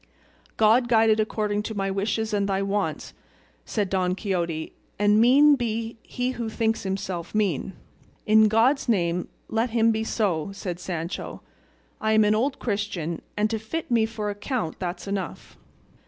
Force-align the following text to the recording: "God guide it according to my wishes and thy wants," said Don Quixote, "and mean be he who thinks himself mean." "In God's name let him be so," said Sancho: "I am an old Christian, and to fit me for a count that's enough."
"God 0.57 0.87
guide 0.89 1.11
it 1.11 1.19
according 1.19 1.61
to 1.61 1.75
my 1.75 1.91
wishes 1.91 2.33
and 2.33 2.49
thy 2.49 2.63
wants," 2.63 3.13
said 3.65 3.87
Don 3.87 4.15
Quixote, 4.15 4.73
"and 4.97 5.21
mean 5.21 5.53
be 5.55 5.95
he 6.01 6.31
who 6.31 6.49
thinks 6.49 6.81
himself 6.81 7.35
mean." 7.35 7.73
"In 8.25 8.47
God's 8.47 8.89
name 8.89 9.27
let 9.47 9.69
him 9.69 9.91
be 9.91 10.03
so," 10.03 10.49
said 10.53 10.79
Sancho: 10.79 11.43
"I 11.99 12.13
am 12.13 12.23
an 12.23 12.33
old 12.33 12.57
Christian, 12.57 13.21
and 13.37 13.47
to 13.51 13.59
fit 13.59 13.91
me 13.91 14.07
for 14.07 14.31
a 14.31 14.33
count 14.33 14.79
that's 14.79 15.07
enough." 15.07 15.55